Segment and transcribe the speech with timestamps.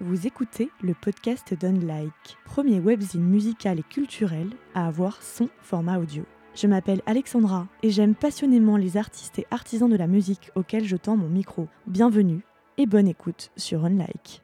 [0.00, 6.24] Vous écoutez le podcast d'Unlike, premier webzine musical et culturel à avoir son format audio.
[6.54, 10.96] Je m'appelle Alexandra et j'aime passionnément les artistes et artisans de la musique auxquels je
[10.96, 11.68] tends mon micro.
[11.86, 12.40] Bienvenue
[12.78, 14.42] et bonne écoute sur Unlike.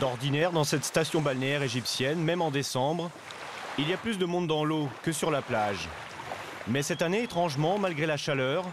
[0.00, 3.10] D'ordinaire, dans cette station balnéaire égyptienne, même en décembre,
[3.78, 5.90] il y a plus de monde dans l'eau que sur la plage.
[6.68, 8.64] Mais cette année, étrangement, malgré la chaleur,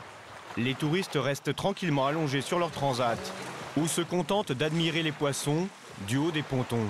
[0.55, 3.19] les touristes restent tranquillement allongés sur leur transat
[3.77, 5.67] ou se contentent d'admirer les poissons
[6.07, 6.87] du haut des pontons.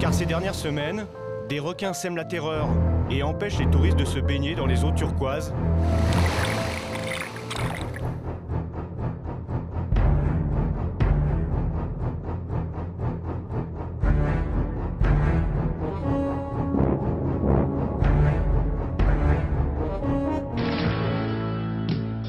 [0.00, 1.06] Car ces dernières semaines,
[1.48, 2.68] des requins sèment la terreur
[3.10, 5.52] et empêchent les touristes de se baigner dans les eaux turquoises.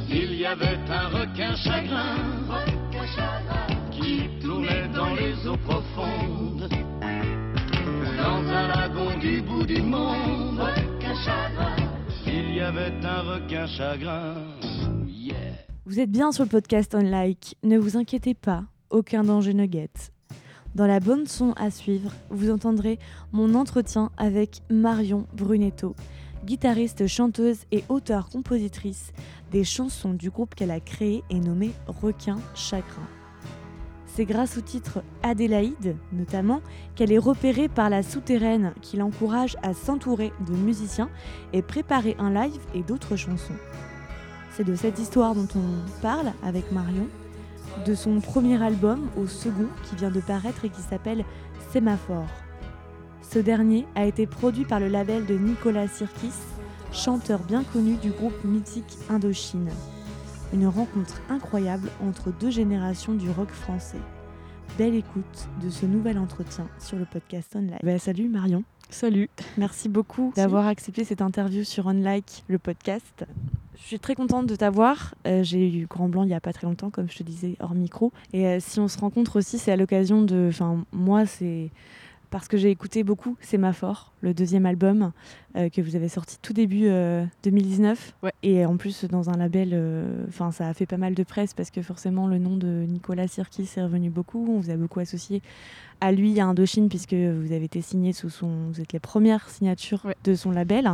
[0.10, 2.27] Il y avait un requin chagrin
[15.86, 20.12] Vous êtes bien sur le podcast Unlike, ne vous inquiétez pas, aucun danger ne guette.
[20.76, 23.00] Dans la bonne son à suivre, vous entendrez
[23.32, 25.96] mon entretien avec Marion Brunetto,
[26.46, 29.12] guitariste, chanteuse et auteure-compositrice
[29.52, 33.08] des chansons du groupe qu'elle a créé et nommé Requin Chagrin.
[34.18, 36.62] C'est grâce au titre Adélaïde, notamment,
[36.96, 41.12] qu'elle est repérée par la souterraine qui l'encourage à s'entourer de musiciens
[41.54, 43.54] et préparer un live et d'autres chansons.
[44.50, 47.06] C'est de cette histoire dont on parle avec Marion,
[47.86, 51.24] de son premier album au second qui vient de paraître et qui s'appelle
[51.72, 52.26] Sémaphore.
[53.22, 56.34] Ce dernier a été produit par le label de Nicolas Sirkis,
[56.92, 59.70] chanteur bien connu du groupe mythique Indochine.
[60.54, 64.00] Une rencontre incroyable entre deux générations du rock français.
[64.78, 67.80] Belle écoute de ce nouvel entretien sur le podcast Online.
[67.84, 68.64] Bah, salut Marion.
[68.90, 69.30] Salut.
[69.58, 73.26] Merci beaucoup d'avoir accepté cette interview sur Unlike, le podcast.
[73.76, 75.16] Je suis très contente de t'avoir.
[75.28, 77.58] Euh, J'ai eu Grand Blanc il n'y a pas très longtemps, comme je te disais,
[77.60, 78.14] hors micro.
[78.34, 80.48] Et euh, si on se rencontre aussi, c'est à l'occasion de...
[80.50, 81.70] Enfin, moi, c'est
[82.30, 85.12] parce que j'ai écouté beaucoup Sémaphore, le deuxième album
[85.56, 88.14] euh, que vous avez sorti tout début euh, 2019.
[88.24, 88.32] Ouais.
[88.44, 91.54] Et en plus, dans un label, euh, enfin, ça a fait pas mal de presse
[91.54, 94.46] parce que forcément, le nom de Nicolas Sirkis est revenu beaucoup.
[94.50, 95.42] On vous a beaucoup associé
[96.02, 98.70] à lui, à Indochine, puisque vous avez été signé sous son.
[98.72, 100.16] Vous êtes les premières signatures Ouais.
[100.24, 100.90] de son label.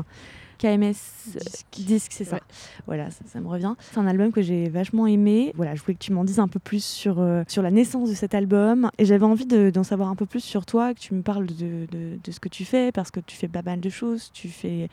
[0.63, 0.93] KMS
[1.25, 1.65] Disque.
[1.77, 2.37] Disque, c'est ça.
[2.37, 2.41] Ouais.
[2.87, 3.73] Voilà, ça, ça me revient.
[3.91, 5.51] C'est un album que j'ai vachement aimé.
[5.55, 8.09] Voilà, je voulais que tu m'en dises un peu plus sur, euh, sur la naissance
[8.09, 8.89] de cet album.
[8.97, 11.47] Et j'avais envie de- d'en savoir un peu plus sur toi, que tu me parles
[11.47, 14.31] de, de- de ce que tu fais, parce que tu fais pas mal de choses.
[14.33, 14.87] Tu, fais,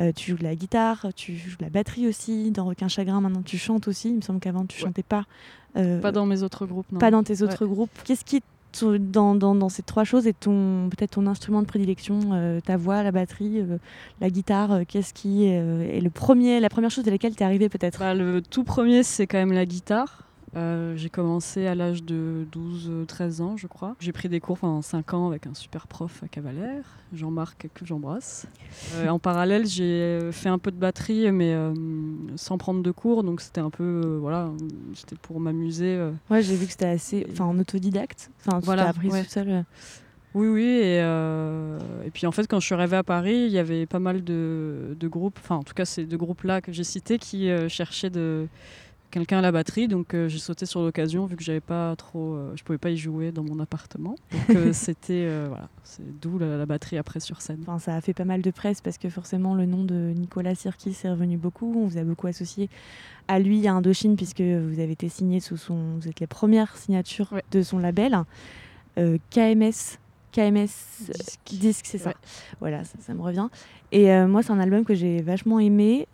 [0.00, 2.50] euh, tu joues de la guitare, tu joues de la batterie aussi.
[2.50, 4.08] Dans Requin Chagrin, maintenant tu chantes aussi.
[4.10, 4.88] Il me semble qu'avant tu Ouais.
[4.88, 5.24] chantais pas.
[5.76, 6.98] euh, Pas dans mes autres groupes, non.
[6.98, 7.90] pas dans tes autres groupes.
[8.04, 8.36] Qu'est-ce qui
[8.80, 13.02] dans, dans, ces trois choses est ton peut-être ton instrument de prédilection, euh, ta voix,
[13.02, 13.78] la batterie, euh,
[14.20, 14.72] la guitare.
[14.72, 18.00] euh, Qu'est-ce qui est le premier, la première chose à laquelle tu es arrivé peut-être?
[18.00, 20.24] Bah, le tout premier, c'est quand même la guitare.
[20.54, 23.96] Euh, j'ai commencé à l'âge de 12-13 ans, je crois.
[24.00, 27.86] J'ai pris des cours pendant 5 ans avec un super prof à Cavalère, Jean-Marc, que
[27.86, 28.46] j'embrasse.
[28.96, 31.72] Euh, en parallèle, j'ai fait un peu de batterie, mais euh,
[32.36, 33.22] sans prendre de cours.
[33.22, 34.50] Donc c'était un peu, voilà,
[34.94, 35.98] c'était pour m'amuser.
[36.30, 38.30] Ouais, j'ai vu que c'était assez, enfin en autodidacte.
[38.40, 39.24] Enfin, tu Voilà, t'as appris ouais.
[39.24, 39.64] tout seul.
[40.34, 40.62] Oui, oui.
[40.62, 43.86] Et, euh, et puis en fait, quand je suis arrivée à Paris, il y avait
[43.86, 47.18] pas mal de, de groupes, enfin en tout cas ces deux groupes-là que j'ai cités,
[47.18, 48.46] qui euh, cherchaient de
[49.12, 49.86] quelqu'un à la batterie.
[49.86, 52.90] Donc euh, j'ai sauté sur l'occasion vu que j'avais pas trop, euh, je pouvais pas
[52.90, 54.16] y jouer dans mon appartement.
[54.32, 57.60] Donc euh, c'était euh, voilà, c'est d'où la, la batterie après sur scène.
[57.62, 60.56] Enfin, ça a fait pas mal de presse parce que forcément le nom de Nicolas
[60.56, 61.72] Sirkis est revenu beaucoup.
[61.76, 62.68] On vous a beaucoup associé
[63.28, 66.76] à lui, à Indochine, puisque vous avez été signé sous son, vous êtes les premières
[66.76, 67.44] signatures Ouais.
[67.52, 68.18] de son label.
[68.96, 69.98] KMS,
[70.32, 70.66] KMS
[71.46, 71.86] Disque.
[71.86, 72.08] C'est ça.
[72.10, 72.14] Ouais.
[72.60, 73.48] Voilà, ça, ça me revient.
[73.92, 76.08] Et moi, c'est un album que j'ai vachement aimé.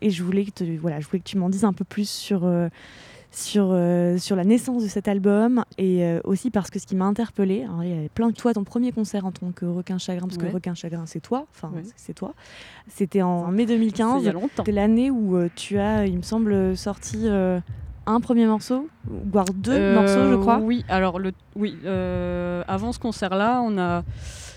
[0.00, 2.08] Et je voulais, que te- voilà, je voulais que tu m'en dises un peu plus
[2.08, 2.68] sur, euh,
[3.32, 5.64] sur, euh, sur la naissance de cet album.
[5.78, 8.34] Et euh, aussi parce que ce qui m'a interpellée, hein, il y avait plein de
[8.34, 10.48] toi, ton premier concert en tant que Requin Chagrin, parce Ouais.
[10.48, 11.46] que Requin Chagrin, c'est toi.
[11.54, 11.82] Enfin, Ouais.
[11.96, 12.34] c'est- toi.
[12.88, 14.24] C'était en mai C'est il 2015.
[14.24, 14.48] y a longtemps.
[14.58, 17.28] C'était l'année où tu as, il me semble, sorti
[18.06, 20.58] un premier morceau, voire deux Euh, morceaux, je crois.
[20.58, 24.02] Oui, alors le, oui, euh, avant ce concert-là, on a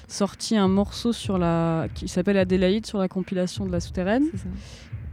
[0.08, 4.24] sorti un morceau sur la, qui s'appelle Adélaïde sur la compilation de la souterraine.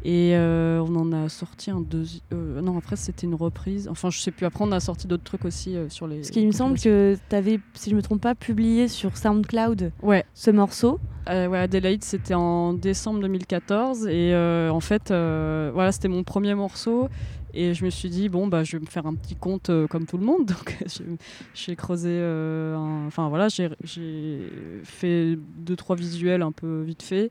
[0.04, 2.22] Et euh, on en a sorti un deuxième.
[2.32, 3.86] non, après c'était une reprise.
[3.88, 4.46] Enfin, je sais plus.
[4.46, 6.16] Après, on a sorti d'autres trucs aussi euh, sur les.
[6.16, 9.92] Parce qu'il me semble que tu avais, si je me trompe pas, publié sur SoundCloud
[10.02, 10.98] Ouais, ce morceau.
[11.28, 14.06] euh, ouais Adélaïde, c'était en décembre 2014.
[14.06, 17.08] Et euh, en fait, euh, voilà, c'était mon premier morceau.
[17.52, 19.88] Et je me suis dit, bon, bah, je vais me faire un petit compte euh,
[19.88, 20.46] comme tout le monde.
[20.46, 20.78] Donc,
[21.52, 22.08] j'ai creusé.
[22.12, 22.76] euh,
[23.08, 23.68] Enfin, voilà, j'ai
[24.84, 27.30] fait deux, trois visuels un peu vite fait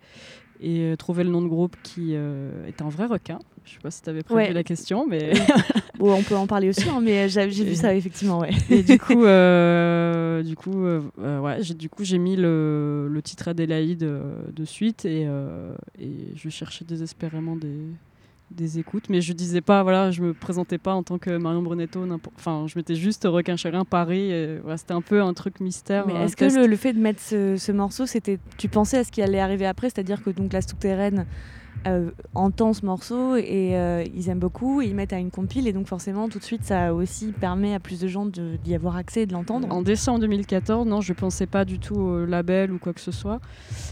[0.62, 3.40] et euh, trouvé le nom de groupe qui euh, est un vrai requin.
[3.66, 4.54] Je sais pas si tu avais prévu Ouais.
[4.54, 5.34] la question, mais.
[6.00, 8.52] Bon, on peut en parler aussi, hein, mais j'ai j'ai vu ça effectivement, ouais.
[8.70, 13.10] Et du coup, euh, du coup, euh, euh, ouais, j'ai du coup j'ai mis le,
[13.12, 17.76] le titre Adélaïde euh, de suite et, euh, et je cherchais désespérément des,
[18.52, 21.62] des écoutes, mais je disais pas, voilà, je me présentais pas en tant que Marion
[21.62, 22.06] Brunetto,
[22.36, 24.32] enfin, je mettais juste Requin Chagrin Paris.
[24.32, 26.08] et voilà, c'était un peu un truc mystère.
[26.08, 29.04] Mais est-ce que le, le fait de mettre ce, ce morceau, c'était, tu pensais à
[29.04, 31.26] ce qui allait arriver après, c'est-à-dire que donc la souterraine
[31.88, 35.68] euh, entend ce morceau et euh, ils aiment beaucoup, et ils mettent à une compile
[35.68, 38.96] et donc forcément tout de suite ça aussi permet à plus de gens d'y avoir
[38.98, 39.68] accès et de l'entendre.
[39.72, 43.12] En décembre 2014, non, je pensais pas du tout au label ou quoi que ce
[43.12, 43.40] soit.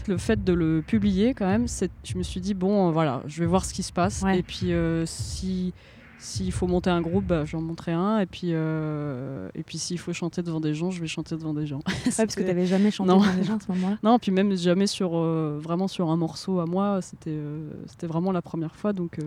[0.06, 1.66] Le fait de le publier, quand même,
[2.04, 4.22] je me suis dit bon, euh, voilà, je vais voir ce qui se passe.
[4.22, 4.38] Ouais.
[4.38, 5.72] Et puis euh, si
[6.18, 8.18] s'il faut monter un groupe, bah, j'en monterai un.
[8.18, 11.54] Et puis euh, et puis s'il faut chanter devant des gens, je vais chanter devant
[11.54, 11.78] des gens.
[11.78, 13.20] Ouais, parce que tu n'avais jamais chanté Non.
[13.20, 13.98] devant des gens à ce moment-là.
[14.02, 17.00] non, puis même jamais sur euh, vraiment sur un morceau à moi.
[17.02, 18.92] C'était euh, c'était vraiment la première fois.
[18.92, 19.18] Donc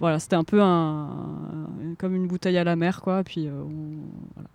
[0.00, 0.66] voilà, c'était un peu un,
[1.08, 3.22] un- comme une bouteille à la mer, quoi.
[3.24, 4.48] Puis on- voilà.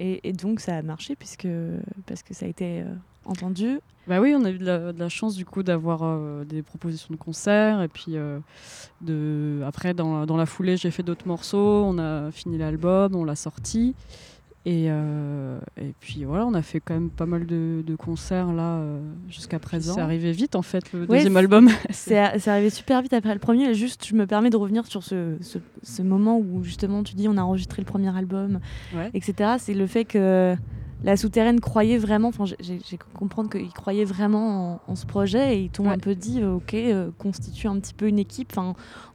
[0.00, 1.48] Et, et donc ça a marché puisque
[2.06, 2.94] parce que ça a été euh,
[3.24, 3.80] entendu.
[4.06, 6.62] Bah oui, on a eu de la, de la chance du coup d'avoir euh, des
[6.62, 8.40] propositions de concerts et puis euh,
[9.00, 13.24] de après dans, dans la foulée j'ai fait d'autres morceaux, on a fini l'album, on
[13.24, 13.94] l'a sorti
[14.64, 18.52] et, euh, et puis voilà on a fait quand même pas mal de, de concerts
[18.52, 19.94] là euh, jusqu'à présent.
[19.94, 21.68] C'est arrivé vite en fait le Ouais, deuxième album.
[21.90, 23.74] C'est arrivé super vite après le premier.
[23.74, 27.26] Juste, je me permets de revenir sur ce, ce, ce moment où justement tu dis
[27.28, 28.60] on a enregistré le premier album,
[28.96, 29.10] Ouais.
[29.14, 29.54] etc.
[29.58, 30.54] C'est le fait que
[31.04, 32.78] la souterraine croyait vraiment, enfin j'ai-
[33.14, 35.94] comprendre qu'ils croyaient vraiment en, en ce projet et ils t'ont Ouais.
[35.94, 38.52] un peu dit euh, ok, euh, constitue un petit peu une équipe,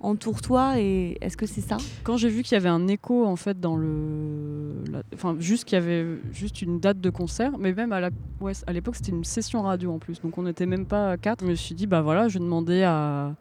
[0.02, 1.78] entoure-toi et est-ce que c'est ça?
[2.04, 4.74] Quand j'ai vu qu'il y avait un écho en fait dans le,
[5.14, 8.10] enfin juste qu'il y avait juste une date de concert, mais même à la,
[8.42, 11.18] ouais, à l'époque c'était une session radio en plus, donc on n'était même pas à
[11.18, 11.44] quatre.
[11.46, 13.34] Je me suis dit bah voilà, je demandais à,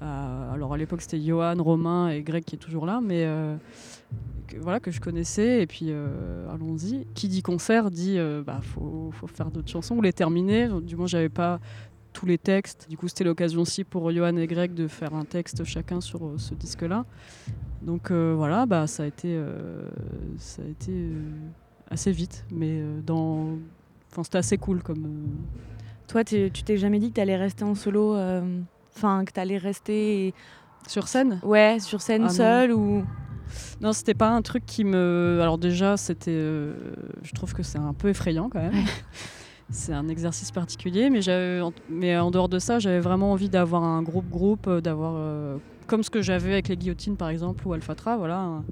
[0.00, 3.56] à- alors à l'époque c'était Johan, Romain et Greg qui est toujours là, mais euh,
[4.50, 7.06] que, voilà que je connaissais et puis euh, allons-y.
[7.14, 10.68] Qui dit concert dit euh, bah faut, faut faire d'autres chansons ou les terminer.
[10.82, 11.60] Du moins j'avais pas
[12.12, 12.88] tous les textes.
[12.88, 16.24] Du coup, c'était l'occasion aussi pour Johan et Greg de faire un texte chacun sur
[16.24, 17.04] euh, ce disque-là.
[17.82, 19.88] Donc euh, voilà, bah, ça a été, euh,
[20.36, 20.92] ça a été
[21.88, 23.58] assez vite, mais dans...
[24.10, 25.28] enfin, c'était assez cool comme.
[26.08, 28.16] Toi, tu t'es jamais dit que t'allais rester en solo,
[28.96, 30.34] enfin que t'allais rester
[30.88, 31.40] Sur scène?
[31.44, 32.34] Ouais sur scène Ah non.
[32.34, 33.04] seule ou
[33.80, 35.38] Non, c'était pas un truc qui me.
[35.40, 36.30] Alors déjà, c'était.
[36.32, 36.74] euh,
[37.22, 38.74] Je trouve que c'est un peu effrayant quand même.
[39.72, 43.84] C'est un exercice particulier, mais, j'avais- mais en dehors de ça, j'avais vraiment envie d'avoir
[43.84, 45.12] un groupe-groupe, euh, d'avoir.
[45.16, 45.56] euh,
[45.86, 48.38] Comme ce que j'avais avec les guillotines par exemple, ou Alphatra, voilà.
[48.38, 48.64] un-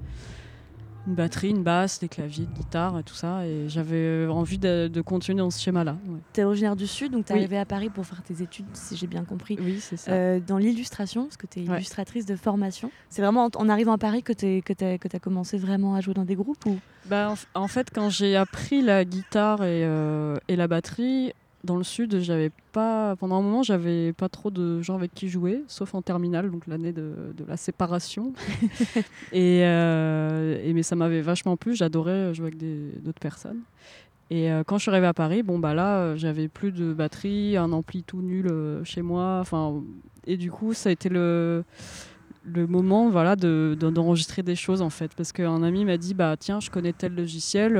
[1.09, 3.43] Une batterie, une basse, des claviers, une guitare et tout ça.
[3.47, 5.97] Et j'avais envie de, de continuer dans ce schéma-là.
[6.07, 6.19] ouais.
[6.33, 7.39] t'es originaire du sud, donc t'es Oui.
[7.39, 9.57] arrivée à Paris pour faire tes études, si j'ai bien compris.
[9.59, 10.11] Oui, c'est ça.
[10.11, 11.77] Euh, dans l'illustration, parce que tu es Ouais.
[11.77, 12.91] illustratrice de formation.
[13.09, 16.25] C'est vraiment en, en arrivant à Paris que tu as, commencé vraiment à jouer dans
[16.25, 16.77] des groupes ou...
[17.07, 21.33] Bah, en, fait, quand j'ai appris la guitare et, euh, et la batterie,
[21.63, 25.27] dans le sud, j'avais pas, pendant un moment, j'avais pas trop de gens avec qui
[25.27, 28.33] jouer, sauf en terminale, donc l'année de, de la séparation.
[29.33, 32.57] et, euh, et- mais ça m'avait vachement plu, j'adorais jouer avec
[33.03, 33.59] d'autres personnes.
[34.31, 37.57] Et euh, quand je suis arrivée à Paris, bon bah là, j'avais plus de batterie,
[37.57, 39.39] un ampli tout nul euh, chez moi.
[39.41, 39.81] Enfin,
[40.27, 41.63] et du coup, ça a été le
[42.45, 46.13] le moment voilà de de- d'enregistrer des choses en fait parce qu'un ami m'a dit
[46.13, 47.75] bah tiens je connais tel logiciel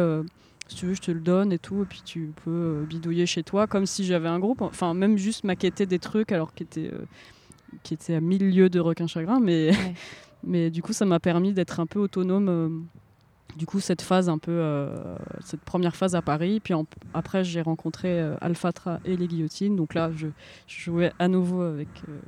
[0.70, 3.26] si tu veux je te le donne et tout et puis tu peux euh, bidouiller
[3.26, 6.64] chez toi comme si j'avais un groupe enfin même juste maqueter des trucs alors qui
[6.64, 9.94] étaient euh, à mille lieues de requin chagrin mais Ouais.
[10.44, 12.70] mais du coup ça m'a permis d'être un peu autonome euh,
[13.58, 17.44] du coup cette phase un peu euh, cette première phase à Paris puis en- après
[17.44, 20.28] j'ai rencontré euh, Alphatra et les guillotines donc là je,
[20.68, 22.20] je jouais à nouveau avec euh,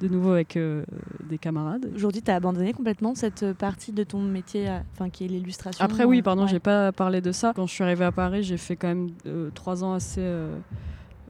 [0.00, 0.84] de nouveau avec euh,
[1.28, 5.28] des camarades Aujourd'hui, tu as abandonné complètement cette partie de ton métier, enfin qui est
[5.28, 5.84] l'illustration.
[5.84, 6.48] Après, oui, pardon, ouais.
[6.48, 7.52] j'ai pas parlé de ça.
[7.54, 9.10] Quand je suis arrivée à Paris, j'ai fait quand même
[9.54, 10.20] trois ans assez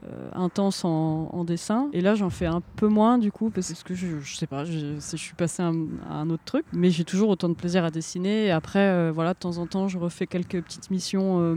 [0.05, 1.89] euh, euh, intenses en, en dessin.
[1.93, 4.99] Et là, j'en fais un peu moins, du coup, parce que je, sais pas, je,
[4.99, 6.65] je suis passée à un, à un autre truc.
[6.73, 8.47] Mais j'ai toujours autant de plaisir à dessiner.
[8.47, 11.57] Et après, euh, voilà, de temps en temps, je refais quelques petites missions.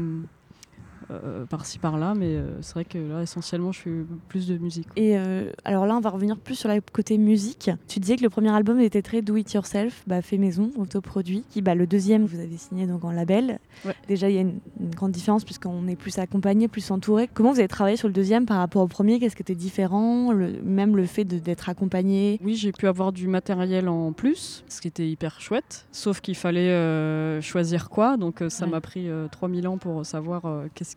[1.12, 3.92] Euh, par-ci par-là, mais euh, c'est vrai que là, essentiellement, je fais
[4.28, 4.88] plus de musique.
[4.96, 7.70] Et euh, alors là, on va revenir plus sur le côté musique.
[7.88, 11.44] Tu disais que le premier album était très do it yourself, bah, fait maison, autoproduit.
[11.50, 13.60] Qui, bah, le deuxième, vous avez signé donc en label.
[13.86, 13.94] Ouais.
[14.08, 17.30] Déjà, il y a une, une grande différence puisqu'on est plus accompagné, plus entouré.
[17.34, 19.20] Comment vous avez travaillé sur le deuxième par rapport au premier?
[19.20, 20.32] Qu'est-ce qui était différent?
[20.34, 22.40] Le, Même le fait d'être accompagné?
[22.44, 25.88] Oui, j'ai pu avoir du matériel en plus, ce qui était hyper chouette.
[25.92, 28.18] Sauf qu'il fallait choisir quoi.
[28.18, 28.72] Donc ça Ouais.
[28.72, 30.42] m'a pris euh, 3000 ans pour savoir
[30.76, 30.97] qu'est-ce-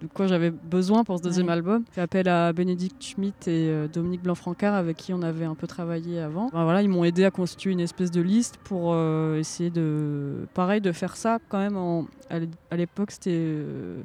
[0.00, 1.52] de quoi j'avais besoin pour ce deuxième Ouais.
[1.52, 1.84] album.
[1.90, 5.54] J'ai fait appel à Bénédicte Schmitt et euh, Dominique Blanc-Francard avec qui on avait un
[5.54, 6.48] peu travaillé avant.
[6.52, 10.48] Ben voilà, ils m'ont aidé à constituer une espèce de liste pour euh, essayer de,
[10.54, 11.76] pareil, de faire ça quand même.
[11.76, 14.02] En, à l'é- à l'époque, c'était euh,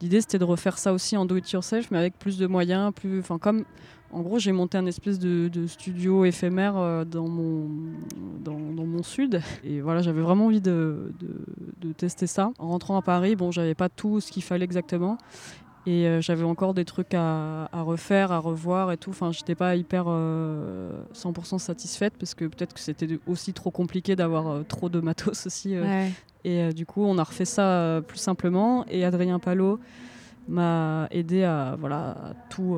[0.00, 2.92] l'idée, c'était de refaire ça aussi en do it yourself, mais avec plus de moyens,
[2.94, 3.64] plus, enfin comme
[4.12, 7.68] en gros, j'ai monté un espèce de, de studio éphémère euh, dans, mon,
[8.44, 9.40] dans, dans mon sud.
[9.64, 11.44] Et voilà, j'avais vraiment envie de, de-
[11.88, 12.50] de tester ça.
[12.58, 15.16] En rentrant à Paris, bon, j'avais pas tout ce qu'il fallait exactement.
[15.86, 19.10] Et euh, j'avais encore des trucs à, à refaire, à revoir et tout.
[19.10, 24.14] Enfin, j'étais pas hyper euh, 100% satisfaite parce que peut-être que c'était aussi trop compliqué
[24.16, 25.74] d'avoir euh, trop de matos aussi.
[25.74, 26.10] euh, Ouais.
[26.44, 28.84] et euh, du coup, on a refait ça euh, plus simplement.
[28.88, 29.80] Et Adrien Palot
[30.48, 32.74] m'a aidé à, voilà, à tout.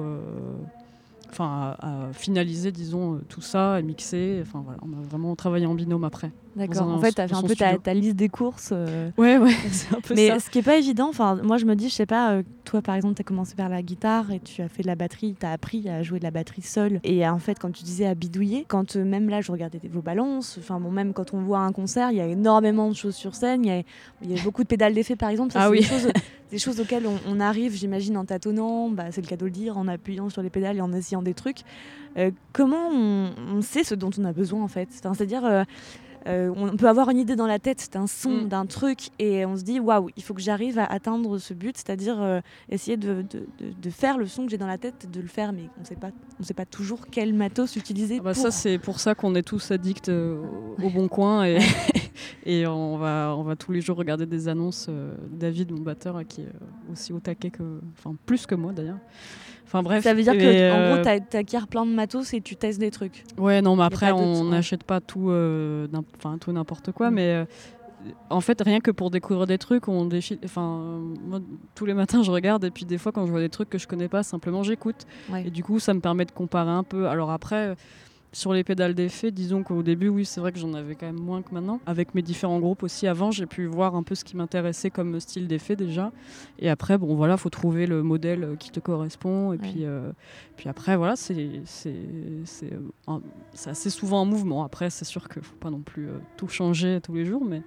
[1.33, 4.41] Enfin, à, à finaliser, disons, euh, tout ça, et mixer.
[4.43, 6.33] Enfin, voilà, on a vraiment travaillé en binôme après.
[6.55, 6.87] D'accord.
[6.89, 8.71] En fait, tu as fait un peu ta, liste des courses.
[8.73, 10.39] euh, Ouais, ouais, c'est un peu Mais ça.
[10.39, 12.83] ce qui est pas évident, enfin, moi je me dis, je sais pas, euh, toi
[12.83, 15.35] par exemple, tu as commencé par la guitare et tu as fait de la batterie,
[15.41, 17.01] tu as appris à jouer de la batterie seule.
[17.05, 20.03] Et en fait, quand tu disais à bidouiller, quand euh, même là je regardais vos
[20.03, 23.15] balances, enfin bon, même quand on voit un concert, il y a énormément de choses
[23.15, 23.83] sur scène, il y a,
[24.23, 25.53] il y a beaucoup de pédales d'effet par exemple.
[25.53, 25.79] Ça, Ah oui.
[25.79, 26.09] des, choses,
[26.51, 29.51] des choses auxquelles on, on arrive, j'imagine, en tâtonnant, bah, c'est le cas de le
[29.51, 31.61] dire, en appuyant sur les pédales et en essayant des trucs.
[32.19, 34.91] Euh, comment on, on sait ce dont on a besoin en fait?
[34.99, 35.65] Enfin, C'est-à-dire.
[36.27, 38.49] Euh, on peut avoir une idée dans la tête d'un son, Mm.
[38.49, 41.77] d'un truc, et on se dit waouh, il faut que j'arrive à atteindre ce but,
[41.77, 45.11] c'est-à-dire euh, essayer de, de- de- de faire le son que j'ai dans la tête,
[45.11, 46.11] de le faire, mais on sait pas,
[46.41, 48.17] on sait pas toujours quel matos utiliser.
[48.21, 48.43] Ah bah pour...
[48.43, 50.43] Ça, c'est pour ça qu'on est tous addicts euh,
[50.83, 51.59] au, bon coin et,
[52.47, 54.89] et on, va, on va tous les jours regarder des annonces.
[55.31, 56.49] David, mon batteur, qui est
[56.91, 57.81] aussi au taquet que.
[57.99, 58.99] Enfin, plus que moi d'ailleurs.
[59.73, 60.05] Enfin bref.
[60.05, 60.39] Ça veut dire que
[60.73, 63.25] en euh, gros, t'as- t'acquiers plein de matos et tu testes des trucs.
[63.39, 65.87] Ouais, non, mais après, on n'achète pas tout, euh,
[66.19, 67.15] enfin tout n'importe quoi, Mm.
[67.15, 67.45] mais euh,
[68.31, 70.39] en fait, rien que pour découvrir des trucs, on défile.
[70.45, 71.41] Enfin, euh, moi,
[71.75, 73.79] tous les matins, je regarde, et puis des fois, quand je vois des trucs que
[73.79, 75.07] je connais pas, simplement, j'écoute.
[75.31, 75.45] Ouais.
[75.47, 77.07] Et du coup, ça me permet de comparer un peu.
[77.09, 77.75] Alors après.
[78.35, 81.21] Sur les pédales d'effet, disons qu'au début, oui, c'est vrai que j'en avais quand même
[81.21, 81.81] moins que maintenant.
[81.85, 85.21] Avec mes différents groupes aussi, avant, j'ai pu voir un peu ce qui m'intéressait comme
[85.21, 86.13] style d'effet déjà.
[86.59, 89.53] Et après, bon, voilà, faut trouver le modèle qui te correspond.
[89.53, 89.63] Et Ouais.
[89.63, 90.13] puis, euh,
[90.57, 91.61] puis après, voilà, c'est
[93.67, 94.65] assez souvent un mouvement.
[94.65, 97.61] Après, c'est sûr qu'il faut pas non plus euh, tout changer tous les jours, mais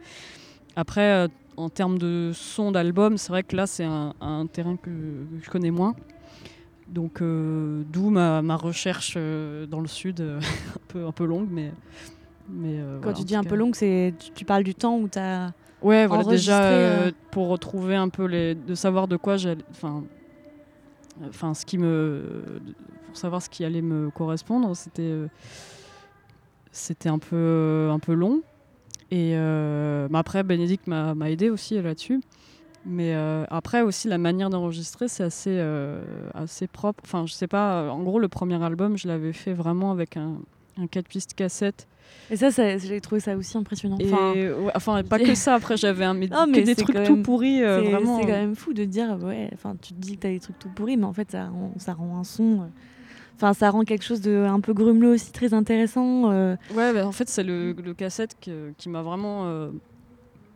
[0.75, 4.77] après, euh, en termes de son d'album, c'est vrai que là, c'est un, un terrain
[4.77, 5.93] que, que je connais moins.
[6.87, 10.39] Donc, euh, d'où ma, ma recherche euh, dans le sud, euh,
[10.75, 11.71] un, peu, un peu longue, mais.
[12.49, 15.07] mais Quand voilà, tu dis un peu longue, c'est tu, tu parles du temps où
[15.07, 15.51] t'as.
[15.81, 18.55] Ouais, voilà, déjà pour retrouver un peu les.
[18.55, 19.63] de savoir de quoi j'allais.
[19.71, 20.03] Enfin.
[21.27, 22.43] Enfin, ce qui me.
[23.07, 25.13] Pour savoir ce qui allait me correspondre, c'était.
[26.71, 28.41] C'était un peu, un peu long.
[29.09, 29.35] Et
[30.13, 32.21] après, Bénédicte m'a aidé aussi là-dessus.
[32.85, 37.01] Mais euh, après aussi, la manière d'enregistrer, c'est assez, euh, assez propre.
[37.03, 40.37] Enfin, je sais pas, en gros, le premier album, je l'avais fait vraiment avec un,
[40.77, 41.87] un 4 pistes cassette.
[42.29, 43.97] Et ça, ça j'ai trouvé ça aussi impressionnant.
[43.99, 46.75] Et Enfin, ouais, enfin, pas que ça, après, j'avais un, mais, Non, mais que des
[46.75, 48.17] trucs tout pourris, euh, c'est vraiment.
[48.19, 50.39] c'est quand euh, même fou de dire, ouais, enfin, tu te dis que t'as des
[50.39, 52.69] trucs tout pourris, mais en fait, ça rend, ça rend un son.
[53.35, 56.31] Enfin, ça rend quelque chose de un peu grumeleux aussi très intéressant.
[56.31, 59.45] euh, Ouais, bah, en fait, c'est le, le cassette que- qui m'a vraiment.
[59.47, 59.71] euh,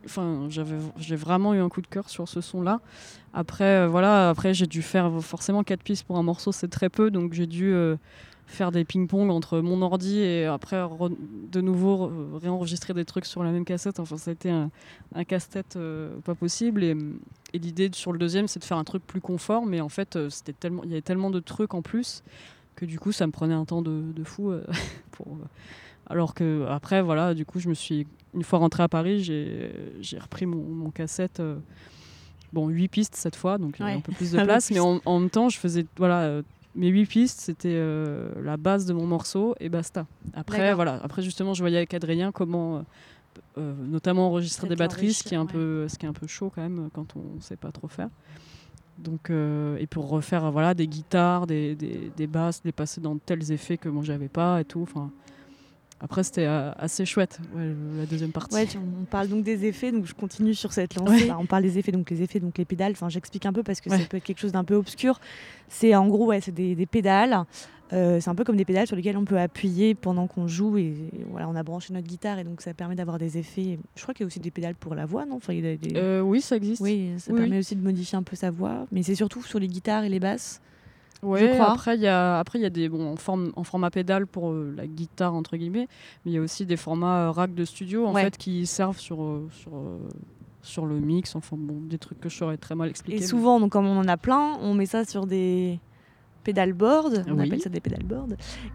[0.04, 2.80] Enfin, j'avais, j'ai vraiment eu un coup de cœur sur ce son-là.
[3.32, 6.88] Après, euh, voilà, après j'ai dû faire forcément quatre pistes pour un morceau, c'est très
[6.88, 7.96] peu, donc j'ai dû euh,
[8.46, 10.82] faire des ping-pong entre mon ordi et après
[11.52, 14.00] de nouveau re- réenregistrer des trucs sur la même cassette.
[14.00, 14.70] Enfin, ça a été un,
[15.24, 16.82] casse-tête euh, pas possible.
[16.82, 16.96] Et,
[17.52, 20.52] l'idée sur le deuxième, c'est de faire un truc plus confort, mais en fait, c'était
[20.52, 22.22] tellement, il y avait tellement de trucs en plus
[22.76, 24.52] que du coup, ça me prenait un temps de, de fou
[25.10, 25.36] pour.
[26.10, 30.18] Alors que après, voilà, du coup, je me suis une fois rentré à Paris, j'ai
[30.18, 31.40] repris mon, mon cassette.
[31.40, 31.56] euh,
[32.52, 33.98] bon, 8 pistes cette fois, donc il y avait Ouais.
[33.98, 36.20] un peu plus de place, mais en, en même temps, je faisais voilà.
[36.22, 36.42] euh,
[36.76, 40.06] mes 8 pistes, c'était euh, la base de mon morceau et basta.
[40.34, 41.00] Après, voilà.
[41.02, 42.84] Après, justement, je voyais avec Adrien comment,
[43.56, 46.50] notamment enregistrer des batteries, ce qui est un peu, ce qui est un peu chaud
[46.54, 48.08] quand même quand on ne sait pas trop faire.
[48.98, 53.16] Donc, euh, et pour refaire voilà des guitares, des, des, des basses, les passer dans
[53.16, 54.82] tels effets que moi j'avais pas et tout.
[54.82, 55.10] Enfin,
[56.00, 58.54] après, c'était euh, assez chouette, ouais, la deuxième partie.
[58.54, 58.66] Ouais,
[59.00, 61.24] on parle donc des effets, donc je continue sur cette lancée.
[61.24, 61.32] Ouais.
[61.38, 62.92] On parle des effets, donc les effets, donc les pédales.
[62.92, 65.20] Enfin, j'explique un peu parce que ça peut être quelque chose d'un peu obscur.
[65.68, 67.44] C'est en gros, ouais, c'est des, des pédales.
[67.92, 70.78] Euh, c'est un peu comme des pédales sur lesquelles on peut appuyer pendant qu'on joue
[70.78, 70.94] et,
[71.28, 73.80] voilà, on a branché notre guitare et donc ça permet d'avoir des effets.
[73.96, 75.36] Je crois qu'il y a aussi des pédales pour la voix, non?
[75.36, 76.80] Enfin, il y a des- Euh, oui, ça existe.
[76.80, 77.58] Oui, ça oui, permet oui.
[77.58, 80.20] aussi de modifier un peu sa voix, mais c'est surtout sur les guitares et les
[80.20, 80.60] basses.
[81.22, 81.72] Crois.
[81.72, 84.26] après il y a après il y a des bon en forme en format pédale
[84.26, 85.86] pour euh, la guitare entre guillemets,
[86.24, 88.22] mais il y a aussi des formats euh, rack de studio en Ouais.
[88.24, 89.72] fait qui servent sur euh, sur
[90.62, 93.16] sur le mix, enfin bon, des trucs que je saurais très mal expliquer.
[93.16, 95.80] Et mais- souvent, donc, comme on en a plein, on met ça sur des
[96.44, 97.10] pédalboards.
[97.28, 97.46] On Oui.
[97.46, 98.28] appelle ça des pédalboards.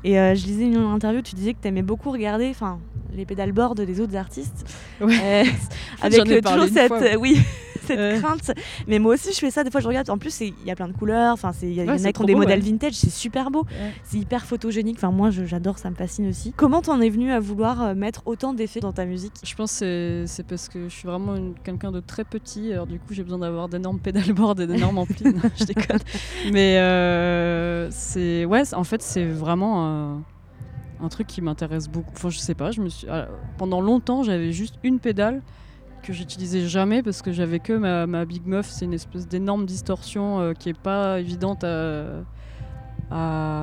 [0.04, 2.80] Et euh, je lisais une interview, tu disais que tu aimais beaucoup regarder enfin,
[3.14, 4.66] les pédalboards des autres artistes.
[5.00, 5.16] Ouais.
[5.22, 5.44] Euh,
[6.02, 7.16] avec toujours cette, fois, ouais.
[7.16, 7.38] euh, oui,
[7.86, 8.52] cette crainte.
[8.88, 9.64] Mais moi aussi, je fais ça.
[9.64, 10.10] Des fois, je regarde.
[10.10, 11.34] En plus, il y a plein de couleurs.
[11.34, 12.70] Enfin, il y, en a qui ont des beau, modèles ouais.
[12.72, 12.94] vintage.
[12.94, 13.62] C'est super beau.
[13.64, 13.94] Ouais.
[14.04, 14.98] C'est hyper photogénique.
[14.98, 15.78] Enfin, moi, j'adore.
[15.78, 16.54] Ça me fascine aussi.
[16.56, 19.34] Comment t'en es venu à vouloir euh, mettre autant d'effets dans ta musique?
[19.44, 23.00] Je pense que c'est- parce que je suis vraiment quelqu'un de très petit, alors du
[23.00, 25.26] coup j'ai besoin d'avoir d'énormes pédalboards et d'énormes amplis.
[25.26, 26.00] Non, je déconne.
[26.52, 30.24] Mais euh, c'est ouais, en fait c'est vraiment un,
[31.02, 32.12] un truc qui m'intéresse beaucoup.
[32.16, 33.28] Enfin je sais pas, je me suis ah,
[33.58, 35.42] pendant longtemps j'avais juste une pédale
[36.06, 39.66] que j'utilisais jamais parce que j'avais que ma, ma Big Muff, c'est une espèce d'énorme
[39.66, 42.24] distorsion euh, qui est pas évidente à,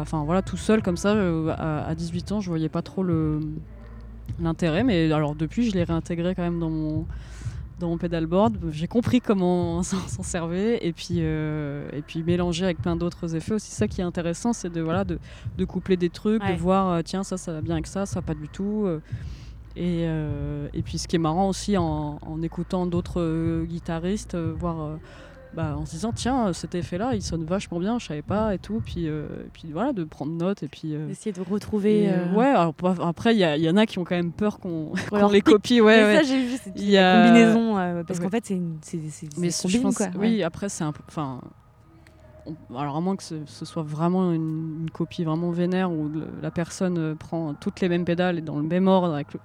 [0.02, 3.04] enfin voilà tout seul comme ça euh, à, à 18 ans je voyais pas trop
[4.40, 7.06] l'intérêt mais alors depuis je l'ai réintégré quand même dans mon
[7.80, 12.64] dans mon pedalboard j'ai compris comment s'en s'en servir et puis euh, et puis mélanger
[12.64, 13.70] avec plein d'autres effets aussi.
[13.72, 15.18] Ça qui est intéressant c'est de voilà de,
[15.58, 16.54] de coupler des trucs Ouais.
[16.54, 19.00] de voir tiens ça ça va bien avec ça ça pas du tout euh,
[19.76, 24.34] et, euh, et puis ce qui est marrant aussi en, en écoutant d'autres euh, guitaristes,
[24.34, 24.98] euh, voir
[25.54, 28.54] bah, en se disant tiens cet effet là il sonne vachement bien, je savais pas
[28.54, 31.42] et tout, puis, euh, et puis voilà de prendre note et puis euh, Essayer de
[31.42, 32.04] retrouver.
[32.04, 34.92] et, euh, ouais alors après il y, en a qui ont quand même peur qu'on
[35.12, 36.16] leur les copie ouais, mais ouais.
[36.16, 36.56] ça, j'ai vu.
[36.56, 37.74] C'est une combinaison.
[38.06, 38.24] parce Ouais.
[38.24, 38.60] qu'en fait, c'est
[39.36, 40.06] mais c'est je pense quoi.
[40.18, 41.40] oui après c'est un peu enfin
[42.46, 46.08] on- alors à moins que ce, ce soit vraiment une, une copie vraiment vénère où
[46.08, 49.32] le- la personne euh, prend toutes les mêmes pédales et dans le même ordre avec
[49.34, 49.40] le...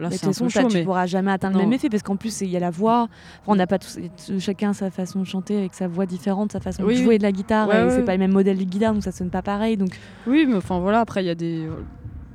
[0.00, 1.64] là Mais de c'est un façon, peu ça, chaud tu mais pourras jamais atteindre le
[1.64, 3.08] même effet parce qu'en plus, il y a la voix.
[3.42, 3.98] Enfin, on n'a pas tous,
[4.38, 7.04] chacun sa façon de chanter avec sa voix différente, sa façon Oui, de oui.
[7.04, 7.68] jouer de la guitare.
[7.68, 8.04] Ouais, ouais, c'est ouais.
[8.04, 9.76] pas le même modèle de guitare, donc ça sonne pas pareil.
[9.76, 11.68] Donc, Oui, mais enfin voilà, après il y a des.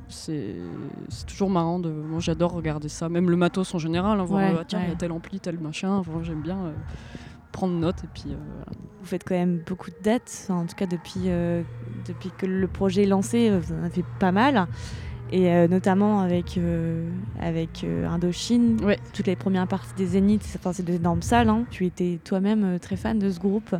[0.08, 0.56] C'est
[1.08, 1.78] c'est toujours marrant.
[1.78, 1.88] De...
[1.88, 4.20] Moi j'adore regarder ça, même le matos en général.
[4.20, 5.92] hein, voir Ouais, euh, ah, tiens, il y a tel ampli, tel machin.
[5.96, 6.72] Enfin, J'aime bien euh,
[7.52, 8.66] prendre note et puis euh, voilà.
[9.00, 10.46] vous faites quand même beaucoup de dates.
[10.48, 11.62] En tout cas, depuis, euh,
[12.06, 14.66] depuis que le projet est lancé, euh, vous en avez fait pas mal.
[15.34, 16.58] Et euh, notamment avec,
[17.40, 18.98] avec Indochine, Ouais.
[19.14, 21.48] toutes les premières parties des Zéniths, c'est- enfin, c'est d'énormes salles.
[21.48, 21.64] hein.
[21.70, 23.74] Tu étais toi-même très fan de ce groupe.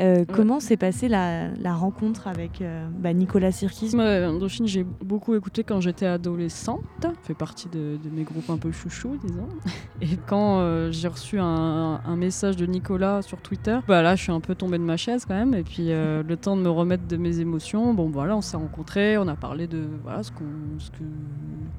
[0.00, 3.94] Euh, Comment s'est passée la, la rencontre avec euh, bah, Nicolas Sirkis?
[3.94, 6.80] Indochine, j'ai beaucoup écouté quand j'étais adolescente.
[7.02, 9.48] Ça fait partie de, de mes groupes un peu chouchous, disons.
[10.00, 14.22] Et quand euh, j'ai reçu un, un message de Nicolas sur Twitter, bah là, je
[14.22, 15.52] suis un peu tombée de ma chaise quand même.
[15.54, 19.18] Et puis, le temps de me remettre de mes émotions, bon, voilà, on s'est rencontrés,
[19.18, 21.04] on a parlé de voilà, ce, qu'on- ce, que,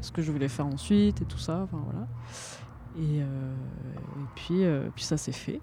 [0.02, 1.62] ce que je voulais faire ensuite et tout ça.
[1.64, 2.08] Enfin, voilà.
[3.00, 4.62] Et, et puis,
[4.96, 5.60] puis ça s'est fait.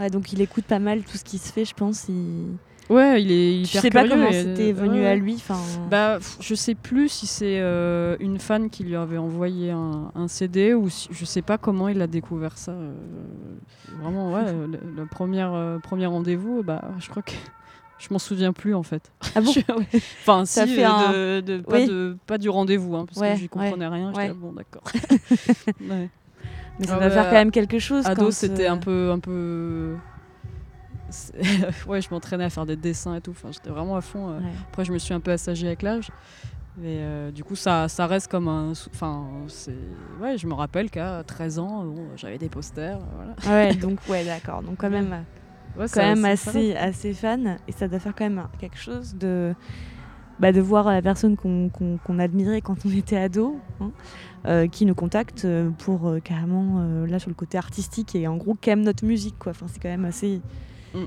[0.00, 2.06] Ouais, donc il écoute pas mal tout ce qui se fait, je pense.
[2.08, 2.46] Il...
[2.90, 5.34] Ouais, il est Je hyper sais pas comment et- c'était venu ouais, à lui.
[5.36, 5.58] Enfin,
[5.88, 10.28] Bah, je sais plus si c'est euh, une fan qui lui avait envoyé un, un
[10.28, 12.72] CD ou si, je sais pas comment il a découvert ça.
[12.72, 12.92] euh,
[14.00, 17.32] vraiment, ouais, euh, le, le premier, euh, premier rendez-vous, bah, je crois que
[17.98, 19.12] je m'en souviens plus en fait.
[19.36, 19.60] ah bon Je-.
[20.22, 21.86] Enfin, Ça si, fait euh, un- de, de- pas, Oui.
[21.86, 24.12] de, pas du rendez-vous, hein, parce Ouais, que j'y comprenais rien.
[24.12, 24.28] Ouais.
[24.28, 24.82] là, bon, d'accord.
[26.78, 28.06] Mais ça Ah va bah, faire quand même quelque chose.
[28.06, 29.96] Ado, c'était euh, un peu, un peu.
[31.86, 33.32] ouais, je m'entraînais à faire des dessins et tout.
[33.32, 34.30] Enfin, j'étais vraiment à fond.
[34.30, 34.44] euh, ouais.
[34.70, 36.10] après, je me suis un peu assagée avec l'âge.
[36.78, 38.70] Mais euh, du coup, ça, ça reste comme un.
[38.70, 39.76] Enfin, c'est.
[40.20, 42.98] Ouais, je me rappelle qu'à 13 ans, bon, j'avais des posters.
[43.14, 43.34] Voilà.
[43.66, 44.62] Ouais, donc ouais, d'accord.
[44.62, 45.24] Donc quand même,
[45.76, 47.58] Ouais, quand même assez, assez fan.
[47.68, 49.54] Et ça doit faire quand même quelque chose de,
[50.38, 53.90] bah, de voir la personne qu'on qu'on admirait quand on était ado, hein,
[54.46, 58.26] euh, qui nous contacte euh, pour euh, carrément, euh, là, sur le côté artistique et
[58.26, 59.50] en gros, qui aime notre musique, quoi.
[59.50, 60.40] Enfin, c'est quand même assez.
[60.94, 61.04] Mm.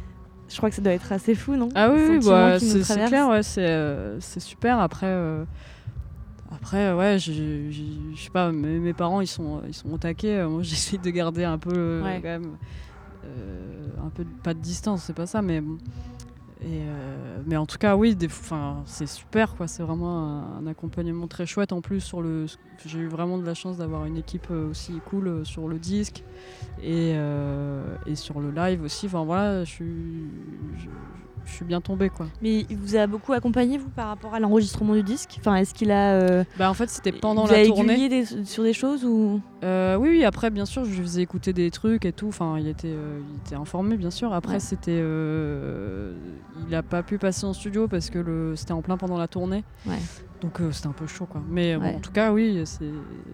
[0.47, 1.69] Je crois que ça doit être assez fou, non?
[1.75, 4.79] Ah oui, bah, c'est clair, ouais, c'est euh, c'est super.
[4.79, 5.43] Après, euh,
[6.51, 10.45] après ouais, j'ai- je sais pas, mes, mes parents ils sont, ils sont au taquet.
[10.45, 12.19] Moi, j'essaie de garder un peu, Ouais.
[12.21, 12.51] quand même,
[13.25, 15.77] euh, un peu pas de distance, c'est pas ça, mais bon.
[16.63, 18.17] Euh, mais en tout cas, oui,
[18.85, 19.67] c'est super, quoi.
[19.67, 21.73] C'est vraiment un, accompagnement très chouette.
[21.73, 22.45] En plus, sur le,
[22.85, 25.79] j'ai eu vraiment de la chance d'avoir une équipe euh, aussi cool euh, sur le
[25.79, 26.23] disque
[26.81, 27.15] et,
[28.05, 29.07] et sur le live aussi.
[29.07, 30.29] Enfin voilà, je suis,
[31.45, 32.27] je- suis bien tombée quoi.
[32.41, 35.35] Mais il vous a beaucoup accompagné vous par rapport à l'enregistrement du disque?
[35.39, 37.93] Enfin, est-ce qu'il a euh, Bah en fait c'était pendant il vous a la tournée.
[37.93, 39.41] aiguillé des- sur des choses ou?
[39.63, 42.27] Euh, oui, oui, après, bien sûr, je lui faisais écouter des trucs et tout.
[42.27, 44.31] Enfin, il était, euh, il était informé, bien sûr.
[44.33, 44.59] Après, Ouais.
[44.59, 44.99] c'était.
[44.99, 49.27] il n'a pas pu passer en studio parce que le, c'était en plein pendant la
[49.27, 49.63] tournée.
[49.85, 49.95] Ouais.
[50.41, 51.41] Donc, c'était un peu chaud, quoi.
[51.49, 52.63] Mais bon, en tout cas, oui,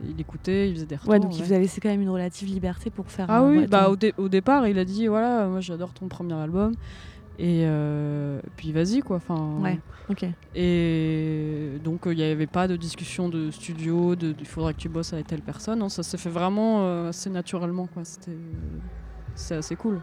[0.07, 1.09] il écoutait, il faisait des retours.
[1.11, 3.25] Ouais, donc il vous a laissé quand même une relative liberté pour faire.
[3.29, 6.07] Ah un oui, bah, au, dé- au départ, il a dit voilà, moi j'adore ton
[6.07, 6.73] premier album.
[7.41, 9.15] Et euh, puis vas-y, quoi.
[9.17, 9.79] Enfin, Ouais.
[10.09, 10.25] Ok.
[10.53, 14.79] Et donc, euh, il n'y avait pas de discussion de studio, de il faudrait que
[14.79, 15.79] tu bosses avec telle personne.
[15.79, 18.05] Non, ça se fait vraiment euh, assez naturellement, quoi.
[18.05, 18.37] C'était,
[19.33, 19.99] c'est assez cool,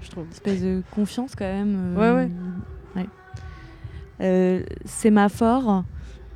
[0.00, 0.24] je trouve.
[0.30, 1.94] espèce de confiance quand même.
[1.94, 2.30] Ouais, ouais.
[2.96, 3.06] ouais.
[4.22, 5.84] Euh, sémaphore,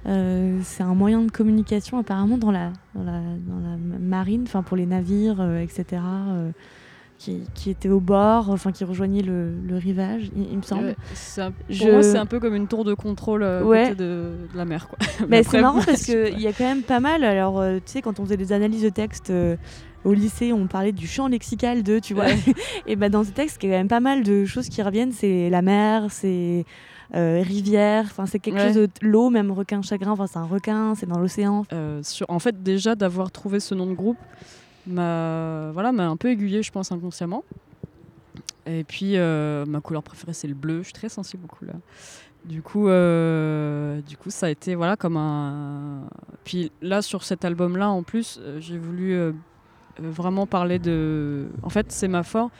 [0.06, 4.62] euh, c'est un moyen de communication apparemment dans la, dans la, dans la marine, enfin
[4.62, 6.02] pour les navires, euh, etc.
[7.16, 10.62] euh, qui, qui étaient au bord, enfin qui rejoignaient le, le rivage, il, il me
[10.62, 10.84] semble.
[10.86, 10.96] Ouais,
[11.38, 13.82] un- pour Je- moi, c'est un peu comme une tour de contrôle euh, à Ouais.
[13.84, 14.98] côté de, de la mer, quoi.
[15.28, 17.24] Mais c'est marrant parce qu'il y a quand même pas mal.
[17.24, 19.56] Alors, euh, tu sais, quand on faisait des analyses de texte euh,
[20.04, 22.26] au lycée, on parlait du champ lexical de, tu vois.
[22.86, 24.82] Et bah, dans ce texte, il y a quand même pas mal de choses qui
[24.82, 25.12] reviennent.
[25.12, 26.64] C'est la mer, c'est
[27.14, 28.66] euh, rivière, enfin, c'est quelque Ouais.
[28.68, 30.10] chose de l'eau, même requin chagrin.
[30.12, 31.64] Enfin, c'est un requin, c'est dans l'océan.
[31.72, 34.18] Euh, en fait, déjà d'avoir trouvé ce nom de groupe
[34.86, 37.44] m'a voilà, un peu aiguillé, je pense, inconsciemment.
[38.66, 40.78] Et puis, euh, ma couleur préférée, c'est le bleu.
[40.78, 41.80] Je suis très sensible aux couleurs.
[42.44, 46.02] Du coup, euh, du coup, ça a été voilà comme un.
[46.44, 49.18] Puis là, sur cet album-là, en plus, euh, j'ai voulu
[49.98, 51.46] vraiment parler de.
[51.62, 52.52] En fait, c'est ma force.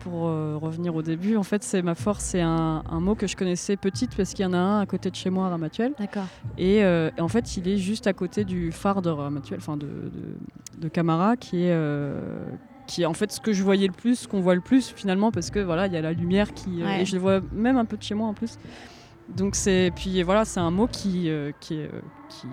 [0.00, 2.24] Pour euh, revenir au début, en fait, c'est ma force.
[2.24, 4.86] C'est un, un mot que je connaissais petite parce qu'il y en a un à
[4.86, 5.92] côté de chez moi à Ramatuelle.
[5.98, 6.26] D'accord.
[6.56, 9.86] Et, euh, en fait, il est juste à côté du phare de Ramatuelle, enfin de,
[9.86, 12.20] de, de Camara, qui est, euh,
[12.86, 14.88] qui est en fait ce que je voyais le plus, ce qu'on voit le plus
[14.94, 16.82] finalement, parce que voilà, il y a la lumière qui.
[16.82, 17.02] Ouais.
[17.02, 18.56] et je le vois même un peu de chez moi en plus.
[19.36, 21.88] Donc c'est puis voilà, c'est un mot qui, euh, euh,
[22.30, 22.46] qui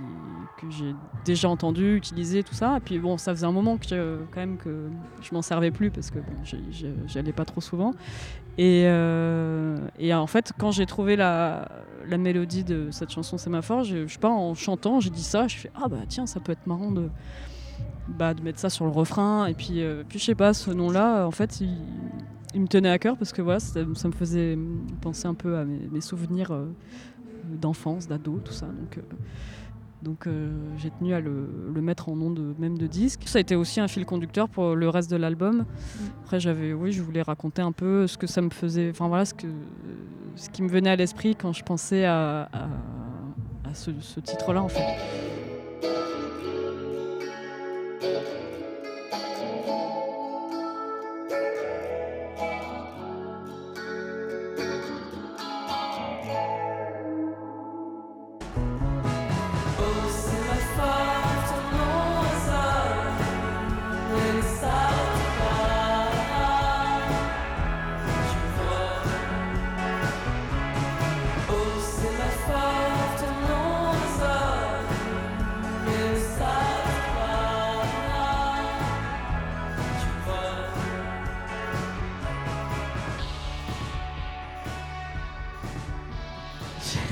[0.57, 2.77] que j'ai déjà entendu, utilisé, tout ça.
[2.77, 4.89] Et puis bon, ça faisait un moment que quand même que
[5.21, 7.91] je m'en servais plus parce que bon, j'y- j'y j'y allais pas trop souvent.
[8.57, 11.67] Et, euh, et en fait, quand j'ai trouvé la,
[12.07, 15.47] la mélodie de cette chanson Sémaphore, je, je sais pas, en chantant, j'ai dit ça,
[15.47, 17.09] je fais ah bah tiens, ça peut être marrant de,
[18.07, 19.45] bah, de mettre ça sur le refrain.
[19.47, 21.69] Et puis, puis je sais pas, ce nom-là, en fait, il,
[22.55, 24.57] il me tenait à cœur parce que voilà, ça, me faisait
[25.01, 26.65] penser un peu à mes, souvenirs euh,
[27.43, 28.67] d'enfance, d'ado, tout ça.
[28.67, 29.01] Donc, euh,
[30.01, 31.49] donc euh, j'ai tenu à le,
[31.81, 33.23] mettre en nom de même de disque.
[33.25, 35.65] Ça a été aussi un fil conducteur pour le reste de l'album.
[36.23, 39.25] Après j'avais, oui, je voulais raconter un peu ce que ça me faisait, enfin voilà,
[39.25, 39.47] ce que
[40.37, 42.49] ce qui me venait à l'esprit quand je pensais à
[43.73, 45.44] ce, ce titre-là en fait.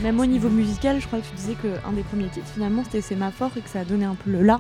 [0.03, 2.99] Même au niveau musical, je crois que tu disais qu'un des premiers titres, finalement, c'était
[2.99, 4.59] Sémaphore et que ça a donné un peu le là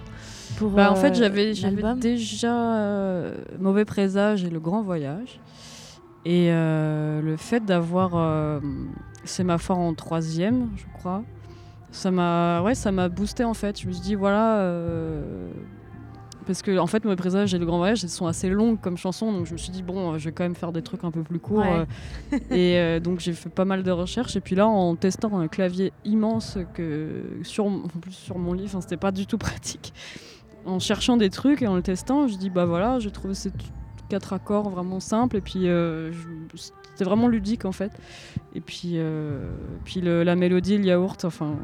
[0.57, 0.71] pour.
[0.71, 5.41] Bah, en euh, fait, j'avais j'avais déjà euh, Mauvais Présage et Le Grand Voyage.
[6.23, 8.61] Et euh, le fait d'avoir euh,
[9.25, 11.23] Sémaphore en troisième, je crois,
[11.91, 13.81] ça m'a ouais, ça m'a boosté en fait.
[13.81, 14.65] Je me suis dit, voilà.
[16.43, 18.97] Parce que en fait, Mauvais Présage et Le Grand Voyage, elles sont assez longues comme
[18.97, 21.03] chansons, donc je me suis dit, bon, euh, je vais quand même faire des trucs
[21.03, 21.59] un peu plus courts.
[21.59, 21.85] Ouais.
[22.33, 24.35] euh, et euh, donc j'ai fait pas mal de recherches.
[24.35, 28.65] Et puis là, en testant un clavier immense que sur, en plus sur mon lit,
[28.65, 29.93] enfin, c'était pas du tout pratique
[30.65, 33.51] en cherchant des trucs et en le testant, je dis bah voilà, j'ai trouvé ces
[34.07, 36.11] quatre accords vraiment simples et puis euh,
[36.55, 37.91] c'était vraiment ludique en fait.
[38.55, 39.49] Et puis, euh,
[39.83, 41.55] puis le- la mélodie, le yaourt, enfin.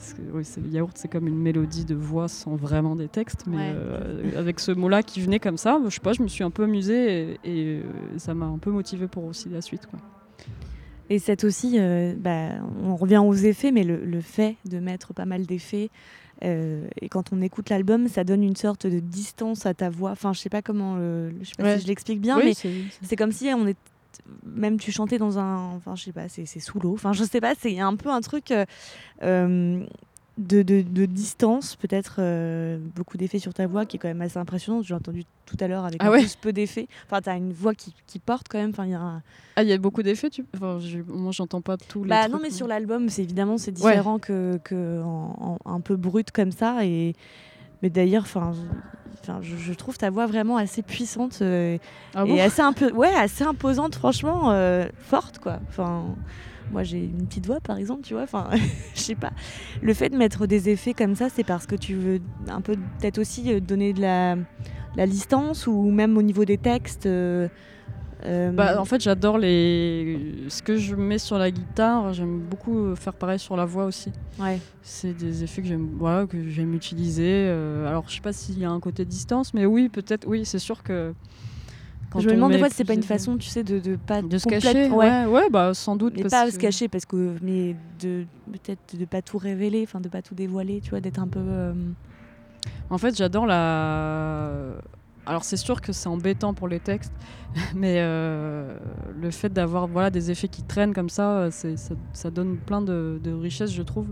[0.00, 3.56] Parce que, oui, yaourt, c'est comme une mélodie de voix sans vraiment des textes, mais
[3.56, 3.72] Ouais.
[3.74, 6.50] euh, avec ce mot-là qui venait comme ça, je sais pas, je me suis un
[6.50, 7.82] peu amusée et, et, euh,
[8.16, 9.86] ça m'a un peu motivée pour aussi la suite.
[9.86, 9.98] Quoi.
[11.10, 12.50] Et c'est aussi, euh, bah,
[12.82, 15.90] on revient aux effets, mais le, le fait de mettre pas mal d'effets,
[16.44, 20.12] euh, et quand on écoute l'album, ça donne une sorte de distance à ta voix.
[20.12, 21.76] Enfin, je sais pas comment, euh, je sais pas Ouais.
[21.76, 22.70] si je l'explique bien, Oui, mais c'est-
[23.02, 23.76] c'est comme si on est,
[24.44, 26.94] même tu chantais dans un, enfin, je sais pas, c'est sous l'eau.
[26.94, 28.50] Enfin, je sais pas, c'est un peu un truc.
[28.50, 28.64] euh,
[29.22, 29.84] euh,
[30.38, 34.22] de, de- de distance, peut-être euh, beaucoup d'effets sur ta voix qui est quand même
[34.22, 34.84] assez impressionnante.
[34.84, 36.88] J'ai entendu tout à l'heure avec Ah ouais plus peu d'effets.
[37.04, 38.70] Enfin, tu as une voix qui, qui porte quand même.
[38.70, 39.22] Enfin, il y a un-
[39.56, 40.46] Ah, il y a beaucoup d'effets, tu...
[40.56, 43.58] enfin, j'ai- moi j'entends pas tous les Bah trucs, non, mais sur l'album, c'est évidemment
[43.58, 43.90] c'est Ouais.
[43.90, 46.86] différent que, que en- en- un peu brut comme ça.
[46.86, 47.14] Et
[47.82, 51.78] mais d'ailleurs, enfin, je- enfin, je, trouve ta voix vraiment assez puissante euh,
[52.14, 55.58] Ah bon et assez un peu, ouais, assez imposante, franchement, euh, forte quoi.
[55.68, 56.04] Enfin,
[56.72, 58.22] moi j'ai une petite voix par exemple, tu vois.
[58.22, 58.48] Enfin,
[58.94, 59.30] je sais pas.
[59.82, 62.74] Le fait de mettre des effets comme ça, c'est parce que tu veux un peu
[62.98, 64.42] peut-être aussi euh, donner de la, de
[64.96, 67.06] la distance ou même au niveau des textes.
[67.06, 67.48] euh,
[68.24, 70.44] euh, Bah, en fait, j'adore les.
[70.48, 73.84] Ce que je mets sur la guitare, j'aime beaucoup euh, faire pareil sur la voix
[73.84, 74.12] aussi.
[74.40, 74.58] ouais.
[74.82, 77.24] C'est des effets que j'aime voilà, que j'aime utiliser.
[77.48, 80.44] euh, alors, je sais pas s'il y a un côté distance, mais oui, peut-être, oui,
[80.44, 81.14] c'est sûr que.
[82.10, 83.96] quand je me demande des fois si c'est pas une façon, tu sais, de, de
[83.96, 85.24] pas De se cacher Ouais.
[85.24, 85.26] ouais.
[85.26, 86.14] ouais, bah sans doute.
[86.16, 89.82] Mais parce pas que- se cacher parce que mais de peut-être de pas tout révéler,
[89.86, 91.72] enfin de pas tout dévoiler, tu vois, d'être un peu euh,
[92.90, 94.50] En fait, j'adore la.
[95.30, 97.12] Alors, c'est sûr que c'est embêtant pour les textes,
[97.76, 98.76] mais euh,
[99.14, 101.68] le fait d'avoir voilà, des effets qui traînent comme ça, euh, ça,
[102.12, 104.08] ça donne plein de, de richesse, je trouve.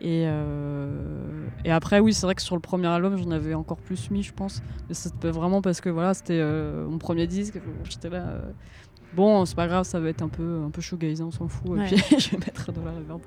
[0.00, 3.76] Et, euh, et après, oui, c'est vrai que sur le premier album, j'en avais encore
[3.76, 4.62] plus mis, je pense.
[4.88, 7.60] Mais c'était vraiment parce que voilà, c'était euh, mon premier disque.
[7.84, 8.40] J'étais là.
[9.14, 11.68] Bon, c'est pas grave, ça va être un peu, un peu shoegaze, on s'en fout.
[11.68, 11.84] Ouais.
[11.92, 13.20] Et puis, je vais mettre de la reverb.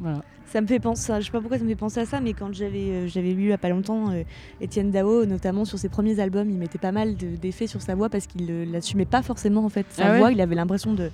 [0.00, 0.22] Voilà.
[0.46, 2.32] ça me fait penser, je sais pas pourquoi ça me fait penser à ça, mais
[2.32, 4.22] quand j'avais euh, j'avais lu il y a pas longtemps euh,
[4.60, 7.94] Étienne Dao, notamment sur ses premiers albums, il mettait pas mal de- d'effets sur sa
[7.94, 9.86] voix parce qu'il euh, l'assumait pas forcément en fait.
[9.90, 11.10] Sa Ah ouais voix, il avait l'impression de.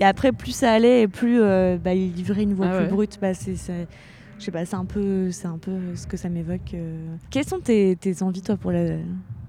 [0.00, 2.84] Et après, plus ça allait, et plus euh, bah, il livrait une voix Ah plus
[2.84, 2.90] ouais.
[2.90, 3.18] brute.
[3.20, 3.54] Bah, c'est
[4.38, 6.74] je sais pas, c'est un peu, c'est un peu ce que ça m'évoque.
[6.74, 6.98] euh.
[7.30, 8.96] Quelles sont tes, tes envies toi pour la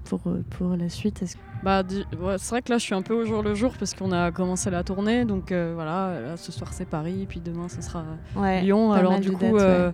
[0.08, 1.82] pour, euh, pour la suite Est-ce Bah,
[2.20, 4.12] ouais, c'est vrai que là, je suis un peu au jour le jour parce qu'on
[4.12, 5.24] a commencé la tournée.
[5.24, 8.04] Donc euh, voilà, là, ce soir c'est Paris, puis demain ce sera
[8.36, 8.92] Ouais, Lyon.
[8.92, 9.60] Alors du coup, dates, ouais.
[9.60, 9.92] euh,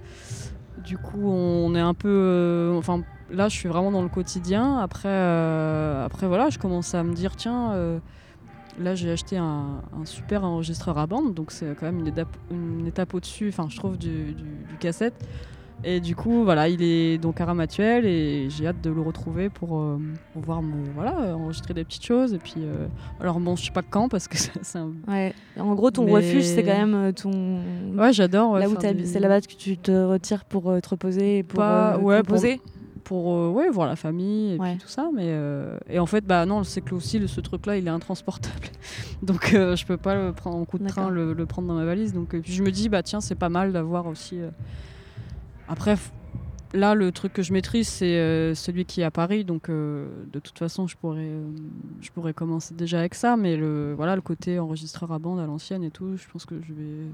[0.78, 2.08] du coup, on est un peu.
[2.08, 4.78] euh, enfin, là, je suis vraiment dans le quotidien.
[4.78, 5.08] Après,
[6.04, 8.00] après voilà, je commence à me dire tiens.
[8.76, 12.36] Là, j'ai acheté un, un super enregistreur à bande, donc c'est quand même une étape,
[12.50, 15.14] une étape au-dessus, enfin, je trouve, du, du- du cassette.
[15.86, 19.50] Et du coup, voilà, il est donc à Ramatuel et j'ai hâte de le retrouver
[19.50, 19.98] pour euh,
[20.32, 22.32] pouvoir me, voilà, enregistrer des petites choses.
[22.32, 22.86] Et puis, euh,
[23.20, 24.92] alors bon, je sais pas quand parce que c'est un.
[25.06, 25.34] Ouais.
[25.58, 27.58] En gros, ton Mais- refuge, c'est quand même euh, ton.
[27.98, 28.52] Ouais, j'adore.
[28.52, 31.42] ouais, là où des- c'est là-bas que tu te retires pour euh, te reposer et
[31.42, 32.60] pour Pas- euh, ouais, composer.
[33.04, 34.70] pour euh, ouais, voir la famille et Ouais.
[34.70, 35.10] puis tout ça.
[35.14, 37.90] Mais euh, et en fait, bah non, c'est que aussi le- ce truc-là, il est
[37.90, 38.68] intransportable.
[39.22, 41.74] Donc euh, je peux pas le prendre en coup de train, le, le prendre dans
[41.74, 42.14] ma valise.
[42.14, 44.38] Donc euh, je me dis bah tiens, c'est pas mal d'avoir aussi.
[45.68, 45.96] Après.
[46.74, 50.08] Là, le truc que je maîtrise, c'est euh, celui qui est à Paris, donc euh,
[50.32, 51.48] de toute façon, je pourrais, euh,
[52.00, 53.36] je pourrais commencer déjà avec ça.
[53.36, 56.56] Mais le, voilà, le côté enregistreur à bande à l'ancienne et tout, je pense que
[56.62, 57.06] je vais,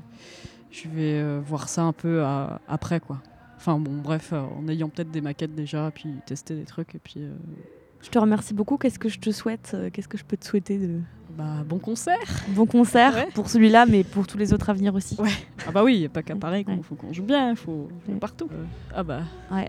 [0.70, 2.24] je vais voir ça un peu
[2.68, 3.20] après, quoi.
[3.58, 7.20] Enfin bon, bref, en ayant peut-être des maquettes déjà, puis tester des trucs, et puis
[8.00, 8.78] Je te remercie beaucoup.
[8.78, 11.00] Qu'est-ce que je te souhaite Qu'est-ce que je peux te souhaiter de
[11.40, 12.18] bah, bon concert.
[12.48, 13.28] bon concert Ouais.
[13.34, 15.16] pour celui-là, mais pour tous les autres à venir aussi.
[15.18, 15.30] Ouais.
[15.66, 16.74] Ah bah oui, il n'y a pas qu'à Paris, Ouais.
[16.76, 17.88] il faut qu'on joue bien, il faut,
[18.20, 18.48] partout.
[18.94, 19.20] ah bah.
[19.50, 19.68] Ouais.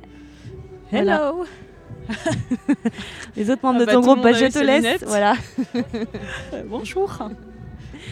[0.91, 1.45] Hello
[3.37, 4.83] Les autres membres Ah de bah, ton groupe, bah, je te laisse.
[4.83, 5.03] lunettes.
[5.07, 5.35] Voilà.
[6.67, 7.17] Bonjour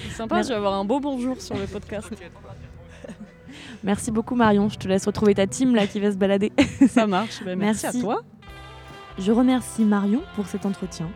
[0.07, 0.49] C'est sympa, Merci.
[0.49, 2.09] je vais avoir un beau bonjour sur le podcast.
[3.83, 4.69] Merci beaucoup Marion.
[4.69, 6.51] Je te laisse retrouver ta team là qui va se balader.
[6.89, 7.97] Ça marche, bah, merci, Merci.
[7.97, 8.21] à toi.
[9.17, 11.09] Je remercie Marion pour cet entretien.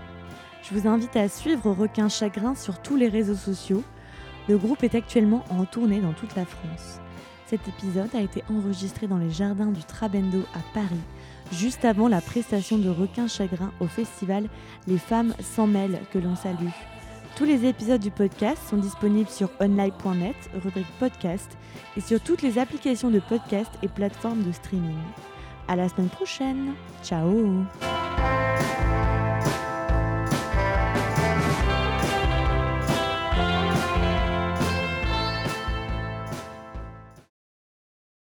[0.63, 3.83] Je vous invite à suivre Requin Chagrin sur tous les réseaux sociaux.
[4.47, 7.01] Le groupe est actuellement en tournée dans toute la France.
[7.47, 11.01] Cet épisode a été enregistré dans les jardins du Trabendo à Paris,
[11.51, 14.47] juste avant la prestation de Requin Chagrin au festival
[14.87, 16.71] Les Femmes s'en mêlent que l'on salue.
[17.35, 21.57] Tous les épisodes du podcast sont disponibles sur online.net, rubrique podcast,
[21.97, 24.97] et sur toutes les applications de podcast et plateformes de streaming.
[25.67, 26.73] À la semaine prochaine.
[27.03, 27.65] Ciao